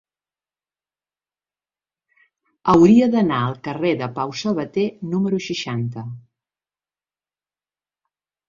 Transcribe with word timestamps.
Hauria 2.73 3.09
d'anar 3.17 3.41
al 3.49 3.55
carrer 3.67 3.91
de 4.01 4.07
Pau 4.17 4.33
Sabater 4.45 4.87
número 5.13 5.41
seixanta. 5.49 6.07